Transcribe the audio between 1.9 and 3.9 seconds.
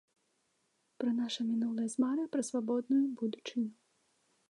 з марай пра свабодную будучыню.